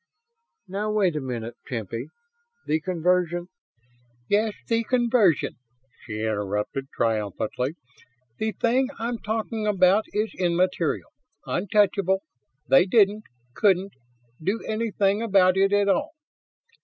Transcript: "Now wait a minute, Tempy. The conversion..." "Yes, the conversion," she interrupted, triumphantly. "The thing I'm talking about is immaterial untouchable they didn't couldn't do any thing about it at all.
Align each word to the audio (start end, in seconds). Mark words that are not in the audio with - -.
"Now 0.67 0.89
wait 0.91 1.15
a 1.15 1.21
minute, 1.21 1.57
Tempy. 1.67 2.07
The 2.65 2.81
conversion..." 2.81 3.49
"Yes, 4.31 4.53
the 4.67 4.83
conversion," 4.83 5.57
she 6.05 6.21
interrupted, 6.21 6.87
triumphantly. 6.95 7.75
"The 8.39 8.53
thing 8.53 8.89
I'm 8.97 9.19
talking 9.19 9.67
about 9.67 10.05
is 10.11 10.33
immaterial 10.39 11.11
untouchable 11.45 12.23
they 12.67 12.87
didn't 12.87 13.25
couldn't 13.53 13.93
do 14.41 14.63
any 14.67 14.89
thing 14.89 15.21
about 15.21 15.55
it 15.55 15.71
at 15.71 15.87
all. 15.87 16.15